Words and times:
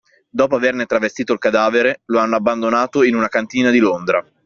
Dopo 0.31 0.55
averne 0.55 0.87
travestito 0.87 1.31
il 1.31 1.37
cadavere, 1.37 2.01
lo 2.05 2.17
hanno 2.17 2.35
abbandonato 2.35 3.03
in 3.03 3.13
una 3.13 3.27
cantina 3.27 3.69
di 3.69 3.77
Londra 3.77 4.25